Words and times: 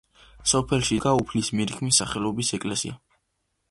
სოფელში 0.51 0.95
იდგა 0.95 1.13
უფლის 1.21 1.53
მირქმის 1.59 2.03
სახელობის 2.03 2.53
ეკლესია. 2.61 3.01